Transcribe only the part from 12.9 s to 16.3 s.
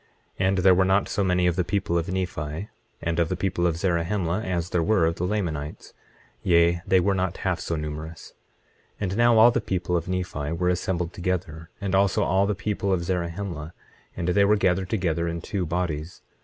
of Zarahemla, and they were gathered together in two bodies.